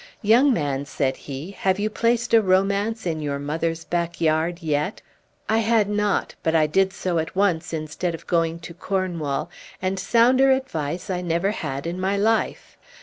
'Young 0.23 0.51
man,' 0.51 0.85
said 0.87 1.15
he, 1.15 1.51
'have 1.51 1.77
you 1.77 1.87
placed 1.87 2.33
a 2.33 2.41
romance 2.41 3.05
in 3.05 3.21
your 3.21 3.37
mother's 3.37 3.83
backyard 3.83 4.57
yet?' 4.63 4.99
I 5.47 5.59
had 5.59 5.87
not, 5.87 6.33
but 6.41 6.55
I 6.55 6.65
did 6.65 6.91
so 6.91 7.19
at 7.19 7.35
once 7.35 7.71
instead 7.71 8.15
of 8.15 8.25
going 8.25 8.57
to 8.61 8.73
Cornwall, 8.73 9.51
and 9.79 9.99
sounder 9.99 10.49
advice 10.49 11.11
I 11.11 11.21
never 11.21 11.51
had 11.51 11.85
in 11.85 11.99
my 11.99 12.17
life. 12.17 12.77